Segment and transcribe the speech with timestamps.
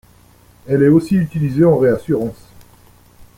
[0.67, 2.49] Elle est aussi utilisée en réassurance.